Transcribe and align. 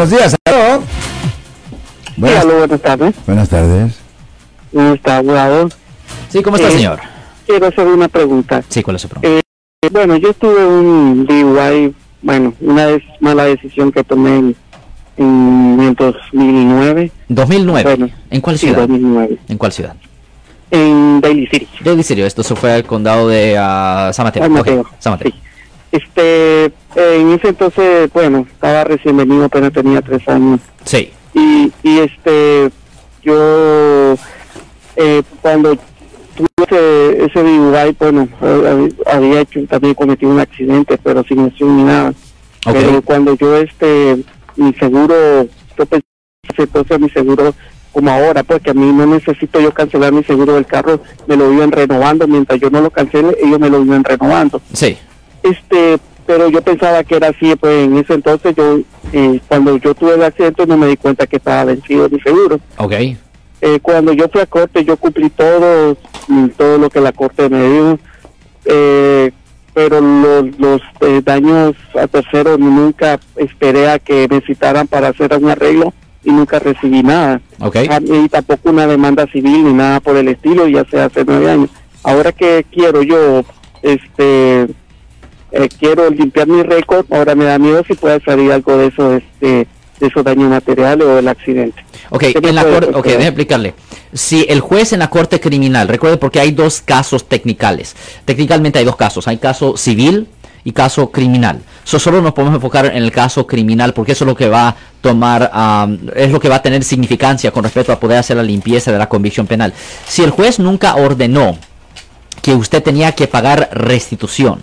Buenos 0.00 0.18
días, 0.18 0.36
aló. 0.46 0.82
Buenas, 2.16 2.46
buenas 2.46 2.80
tardes. 2.80 3.14
Buenas 3.26 3.48
tardes. 3.50 4.00
¿Cómo 4.72 4.94
está, 4.94 5.18
abogado? 5.18 5.68
Sí, 6.30 6.42
¿cómo 6.42 6.56
está, 6.56 6.68
Eh, 6.68 6.72
señor? 6.72 7.00
Quiero 7.46 7.66
hacer 7.66 7.86
una 7.86 8.08
pregunta. 8.08 8.62
Sí, 8.70 8.82
¿cuál 8.82 8.96
es 8.96 9.02
su 9.02 9.10
pregunta? 9.10 9.28
Eh, 9.28 9.42
bueno, 9.92 10.16
yo 10.16 10.32
tuve 10.32 10.64
un 10.64 11.26
DUI, 11.26 11.94
bueno, 12.22 12.54
una 12.62 12.86
vez 12.86 13.02
mala 13.20 13.44
decisión 13.44 13.92
que 13.92 14.02
tomé 14.02 14.38
en, 14.38 14.56
en 15.18 15.80
el 15.80 15.94
2009. 15.94 17.12
2009. 17.28 17.82
bueno, 17.82 18.14
¿En 18.30 18.40
cuál 18.40 18.58
Sí, 18.58 18.68
ciudad? 18.68 18.78
2009. 18.88 19.38
¿En 19.48 19.58
cuál 19.58 19.72
ciudad? 19.72 19.96
En 20.70 21.20
Daily 21.20 21.46
City. 21.46 21.68
Daily 21.84 22.02
City, 22.02 22.22
esto 22.22 22.42
se 22.42 22.56
fue 22.56 22.72
al 22.72 22.84
condado 22.84 23.28
de 23.28 23.54
ah, 23.58 24.12
San 24.14 24.24
Mateo. 24.24 24.44
San 24.44 24.52
Mateo. 24.54 24.86
San 24.98 25.12
Mateo. 25.12 25.30
Sí. 25.30 25.38
Este, 25.92 26.64
eh, 26.64 26.72
en 27.20 27.32
ese 27.32 27.48
entonces, 27.48 28.10
bueno, 28.14 28.46
estaba 28.80 28.84
recién 28.96 29.16
venido, 29.16 29.44
apenas 29.44 29.72
tenía 29.72 30.00
tres 30.02 30.26
años. 30.28 30.60
Sí. 30.84 31.10
y, 31.34 31.72
y 31.82 31.98
este 31.98 32.70
yo 33.22 34.14
eh, 34.96 35.22
cuando 35.42 35.76
tuve 36.34 36.48
ese, 36.66 37.24
ese 37.26 37.42
DUI 37.42 37.94
bueno 37.98 38.28
había 39.06 39.40
hecho 39.42 39.60
también 39.68 39.94
cometido 39.94 40.32
un 40.32 40.40
accidente 40.40 40.96
pero 40.98 41.22
sin 41.24 41.44
lesión 41.44 41.76
ni 41.76 41.82
nada 41.84 42.14
pero 42.64 43.02
cuando 43.02 43.34
yo 43.36 43.56
este 43.58 44.16
mi 44.56 44.72
seguro 44.74 45.14
yo 45.78 45.86
pensé 45.86 46.04
entonces 46.56 46.98
mi 46.98 47.10
seguro 47.10 47.54
como 47.92 48.10
ahora 48.10 48.42
porque 48.42 48.70
a 48.70 48.74
mí 48.74 48.90
no 48.90 49.04
necesito 49.06 49.60
yo 49.60 49.72
cancelar 49.74 50.12
mi 50.12 50.24
seguro 50.24 50.54
del 50.54 50.64
carro 50.66 51.00
me 51.26 51.36
lo 51.36 51.52
iban 51.52 51.70
renovando 51.70 52.26
mientras 52.26 52.58
yo 52.58 52.70
no 52.70 52.80
lo 52.80 52.90
cancele 52.90 53.36
ellos 53.42 53.60
me 53.60 53.68
lo 53.68 53.84
iban 53.84 54.02
renovando 54.02 54.60
Sí. 54.72 54.96
este 55.42 55.98
pero 56.30 56.48
yo 56.48 56.62
pensaba 56.62 57.02
que 57.02 57.16
era 57.16 57.30
así 57.30 57.56
pues 57.56 57.86
en 57.86 57.98
ese 57.98 58.14
entonces 58.14 58.54
yo 58.54 58.78
eh, 59.12 59.40
cuando 59.48 59.76
yo 59.78 59.96
tuve 59.96 60.14
el 60.14 60.22
accidente 60.22 60.64
no 60.64 60.76
me 60.76 60.86
di 60.86 60.96
cuenta 60.96 61.26
que 61.26 61.38
estaba 61.38 61.64
vencido 61.64 62.08
mi 62.08 62.20
seguro 62.20 62.60
Ok. 62.76 62.92
Eh, 63.62 63.80
cuando 63.82 64.12
yo 64.12 64.28
fui 64.28 64.40
a 64.40 64.46
corte 64.46 64.84
yo 64.84 64.96
cumplí 64.96 65.28
todo 65.30 65.96
mm, 66.28 66.46
todo 66.50 66.78
lo 66.78 66.88
que 66.88 67.00
la 67.00 67.10
corte 67.10 67.48
me 67.48 67.68
dijo 67.68 67.98
eh, 68.64 69.32
pero 69.74 70.00
los, 70.00 70.56
los 70.56 70.80
eh, 71.00 71.20
daños 71.24 71.74
a 72.00 72.06
terceros 72.06 72.60
nunca 72.60 73.18
esperé 73.34 73.90
a 73.90 73.98
que 73.98 74.28
me 74.30 74.40
citaran 74.42 74.86
para 74.86 75.08
hacer 75.08 75.36
un 75.36 75.50
arreglo 75.50 75.92
y 76.22 76.30
nunca 76.30 76.60
recibí 76.60 77.02
nada 77.02 77.40
Ok. 77.58 77.76
Ah, 77.90 77.98
y 78.00 78.28
tampoco 78.28 78.70
una 78.70 78.86
demanda 78.86 79.26
civil 79.26 79.64
ni 79.64 79.72
nada 79.72 79.98
por 79.98 80.16
el 80.16 80.28
estilo, 80.28 80.68
ya 80.68 80.84
sea 80.84 81.06
hace 81.06 81.24
nueve 81.26 81.50
años. 81.50 81.68
Ahora 82.02 82.32
que 82.32 82.64
quiero 82.70 83.02
yo, 83.02 83.42
este, 83.82 84.66
eh, 85.52 85.68
quiero 85.78 86.08
limpiar 86.10 86.46
mi 86.46 86.62
récord, 86.62 87.06
ahora 87.10 87.34
me 87.34 87.44
da 87.44 87.58
miedo 87.58 87.82
si 87.86 87.94
puede 87.94 88.20
salir 88.20 88.52
algo 88.52 88.76
de 88.76 88.86
eso, 88.86 89.14
este, 89.14 89.66
de 89.98 90.06
esos 90.06 90.24
daños 90.24 90.50
materiales 90.50 91.06
o 91.06 91.16
del 91.16 91.28
accidente. 91.28 91.84
Ok, 92.10 92.24
¿Qué 92.32 92.40
me 92.40 92.48
en 92.50 92.54
la 92.54 92.64
corte, 92.64 92.86
ok, 92.90 92.96
suceder? 92.96 93.04
déjeme 93.04 93.26
explicarle. 93.26 93.74
Si 94.12 94.46
el 94.48 94.60
juez 94.60 94.92
en 94.92 95.00
la 95.00 95.10
corte 95.10 95.40
criminal, 95.40 95.88
recuerde 95.88 96.16
porque 96.16 96.40
hay 96.40 96.50
dos 96.50 96.80
casos 96.80 97.28
técnicamente. 97.28 97.90
Técnicamente 98.24 98.78
hay 98.78 98.84
dos 98.84 98.96
casos, 98.96 99.28
hay 99.28 99.38
caso 99.38 99.76
civil 99.76 100.26
y 100.64 100.72
caso 100.72 101.10
criminal. 101.10 101.60
So, 101.84 101.98
solo 101.98 102.20
nos 102.20 102.32
podemos 102.32 102.54
enfocar 102.54 102.86
en 102.86 103.02
el 103.02 103.12
caso 103.12 103.46
criminal 103.46 103.92
porque 103.94 104.12
eso 104.12 104.24
es 104.24 104.28
lo 104.28 104.36
que 104.36 104.48
va 104.48 104.68
a 104.68 104.76
tomar, 105.00 105.50
am, 105.52 105.98
es 106.14 106.30
lo 106.30 106.40
que 106.40 106.48
va 106.48 106.56
a 106.56 106.62
tener 106.62 106.84
significancia 106.84 107.50
con 107.50 107.64
respecto 107.64 107.92
a 107.92 108.00
poder 108.00 108.18
hacer 108.18 108.36
la 108.36 108.42
limpieza 108.42 108.92
de 108.92 108.98
la 108.98 109.08
convicción 109.08 109.46
penal. 109.46 109.72
Si 110.06 110.22
el 110.22 110.30
juez 110.30 110.58
nunca 110.58 110.96
ordenó 110.96 111.56
que 112.42 112.54
usted 112.54 112.82
tenía 112.82 113.12
que 113.12 113.26
pagar 113.26 113.70
restitución, 113.72 114.60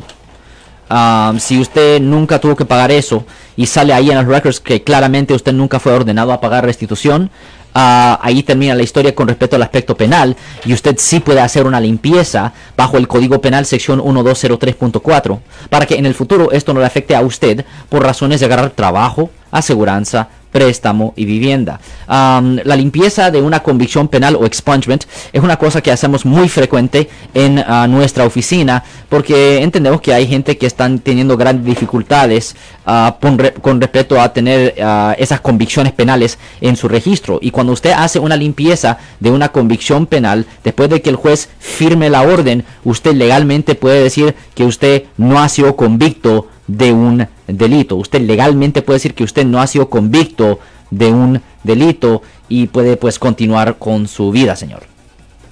Um, 0.90 1.38
si 1.40 1.60
usted 1.60 2.00
nunca 2.00 2.40
tuvo 2.40 2.56
que 2.56 2.64
pagar 2.64 2.92
eso 2.92 3.26
y 3.58 3.66
sale 3.66 3.94
ahí 3.94 4.10
en 4.10 4.16
los 4.18 4.26
records 4.26 4.62
que 4.62 4.84
claramente 4.84 5.34
usted 5.34 5.52
nunca 5.52 5.80
fue 5.80 5.92
ordenado 5.92 6.32
a 6.32 6.40
pagar 6.40 6.64
restitución, 6.64 7.30
ah, 7.74 8.18
ahí 8.22 8.42
termina 8.42 8.74
la 8.74 8.84
historia 8.84 9.14
con 9.14 9.28
respecto 9.28 9.58
al 9.58 9.64
aspecto 9.64 9.98
penal 9.98 10.38
y 10.66 10.72
usted 10.72 10.96
sí 10.98 11.20
puede 11.20 11.42
hacer 11.42 11.66
una 11.66 11.82
limpieza 11.82 12.54
bajo 12.78 12.98
el 12.98 13.10
Código 13.10 13.42
Penal 13.42 13.66
sección 13.66 14.00
1203.4 14.00 15.40
para 15.70 15.86
que 15.86 15.96
en 15.96 16.06
el 16.06 16.14
futuro 16.14 16.52
esto 16.52 16.74
no 16.74 16.80
le 16.80 16.86
afecte 16.86 17.16
a 17.16 17.22
usted 17.22 17.66
por 17.90 18.04
razones 18.04 18.40
de 18.40 18.46
agarrar 18.46 18.70
trabajo, 18.70 19.30
aseguranza, 19.52 20.30
préstamo 20.58 21.14
y 21.16 21.26
vivienda. 21.26 21.80
La 22.08 22.76
limpieza 22.76 23.30
de 23.30 23.44
una 23.44 23.60
convicción 23.60 24.08
penal 24.08 24.36
o 24.36 24.44
expungement 24.44 25.04
es 25.32 25.44
una 25.44 25.58
cosa 25.58 25.82
que 25.82 25.92
hacemos 25.92 26.26
muy 26.26 26.50
frecuente 26.50 27.10
en 27.36 27.60
ah, 27.60 27.86
nuestra 27.88 28.26
oficina 28.26 28.84
porque 29.08 29.62
entendemos 29.62 30.02
que 30.02 30.16
hay 30.16 30.26
gente 30.26 30.58
que 30.58 30.66
están 30.66 30.98
teniendo 30.98 31.38
grandes 31.38 31.64
dificultades 31.64 32.56
ah, 32.88 33.18
con 33.62 33.80
respecto 33.80 34.20
a 34.20 34.34
tener 34.34 34.74
ah, 34.82 35.14
esas 35.20 35.42
convicciones 35.42 35.94
penales 35.94 36.40
en 36.60 36.76
su 36.76 36.88
registro. 36.88 37.38
Y 37.40 37.52
cuando 37.52 37.74
usted 37.74 37.92
hace 37.92 38.18
una 38.18 38.36
limpieza 38.36 38.98
de 39.20 39.30
una 39.30 39.50
convicción 39.50 40.08
penal, 40.08 40.48
después 40.64 40.90
de 40.90 41.04
que 41.04 41.12
el 41.12 41.18
juez 41.18 41.50
firme 41.60 42.10
la 42.10 42.24
orden, 42.24 42.66
usted 42.84 43.14
legalmente 43.14 43.76
puede 43.76 44.02
decir 44.02 44.34
que 44.56 44.66
usted 44.66 45.04
no 45.18 45.40
ha 45.40 45.50
sido 45.50 45.76
convicto 45.76 46.48
de 46.66 46.94
un 46.94 47.28
delito. 47.48 47.96
Usted 47.96 48.22
legalmente 48.22 48.82
puede 48.82 48.98
decir 48.98 49.14
que 49.14 49.24
usted 49.24 49.46
no 49.46 49.62
ha 49.62 49.68
sido 49.68 49.90
convicto 49.90 50.60
de 50.92 51.12
un 51.12 51.42
delito 51.64 52.22
y 52.50 52.68
puede 52.68 52.98
pues 52.98 53.20
continuar 53.20 53.78
con 53.78 54.08
su 54.08 54.32
vida, 54.32 54.56
señor. 54.56 54.84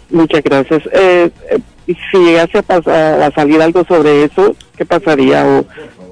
Muchas 0.10 0.44
gracias. 0.44 0.84
Eh, 0.94 1.30
eh, 1.52 1.60
si 1.88 2.18
llegase 2.18 2.60
a, 2.60 2.62
pasar, 2.62 3.22
a 3.22 3.32
salir 3.32 3.62
algo 3.62 3.84
sobre 3.86 4.24
eso, 4.24 4.56
¿qué 4.78 4.86
pasaría? 4.86 5.46
O, 5.46 5.66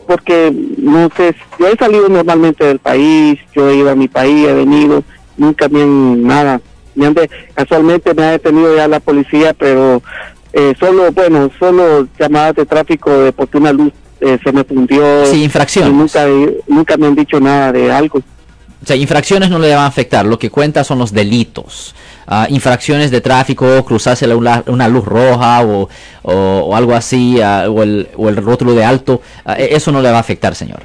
porque, 0.07 0.53
no 0.77 1.09
sé, 1.15 1.35
yo 1.59 1.67
he 1.67 1.75
salido 1.77 2.09
normalmente 2.09 2.65
del 2.65 2.79
país, 2.79 3.39
yo 3.55 3.69
he 3.69 3.75
ido 3.77 3.89
a 3.89 3.95
mi 3.95 4.07
país, 4.07 4.47
he 4.47 4.53
venido, 4.53 5.03
nunca 5.37 5.69
me 5.69 5.81
han 5.81 6.23
nada. 6.23 6.61
Me 6.95 7.07
han 7.07 7.15
casualmente 7.55 8.13
me 8.13 8.23
ha 8.23 8.31
detenido 8.31 8.75
ya 8.75 8.87
la 8.87 8.99
policía, 8.99 9.53
pero 9.53 10.03
eh, 10.51 10.75
solo, 10.79 11.11
bueno, 11.11 11.49
solo 11.57 12.07
llamadas 12.19 12.55
de 12.55 12.65
tráfico 12.65 13.09
de 13.09 13.31
porque 13.31 13.57
una 13.57 13.73
luz 13.73 13.91
eh, 14.23 14.39
se 14.43 14.51
me 14.51 14.63
fundió. 14.63 15.25
Sí, 15.25 15.37
y 15.41 15.43
infracciones. 15.43 15.91
nunca, 15.93 16.25
nunca 16.67 16.97
me 16.97 17.07
han 17.07 17.15
dicho 17.15 17.39
nada 17.39 17.71
de 17.71 17.91
algo. 17.91 18.19
O 18.19 18.85
sea, 18.85 18.95
infracciones 18.97 19.49
no 19.49 19.59
le 19.59 19.69
van 19.69 19.83
a 19.83 19.85
afectar, 19.85 20.25
lo 20.25 20.37
que 20.37 20.49
cuenta 20.49 20.83
son 20.83 20.99
los 20.99 21.13
delitos. 21.13 21.95
Ah, 22.27 22.47
infracciones 22.49 23.11
de 23.11 23.21
tráfico, 23.21 23.83
cruzarse 23.85 24.27
una, 24.35 24.63
una 24.67 24.87
luz 24.89 25.05
roja 25.05 25.61
o, 25.63 25.87
o- 26.23 26.31
o 26.33 26.75
algo 26.75 26.93
así, 26.93 27.39
ah, 27.41 27.65
o, 27.69 27.81
el, 27.83 28.09
o 28.17 28.27
el 28.29 28.35
rótulo 28.37 28.73
de 28.73 28.83
alto, 28.83 29.21
ah, 29.45 29.55
e- 29.57 29.73
eso 29.75 29.91
no 29.93 30.01
le 30.01 30.09
va 30.11 30.17
a 30.17 30.19
afectar, 30.21 30.53
señor. 30.55 30.81